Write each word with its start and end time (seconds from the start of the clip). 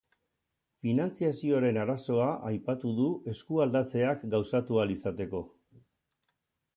Finantziazioaren 0.85 1.77
arazoa 1.81 2.29
aipatu 2.51 2.95
du 3.01 3.09
eskualdatzeak 3.33 4.23
gauzatu 4.35 4.81
ahal 4.85 4.95
izateko. 4.95 5.43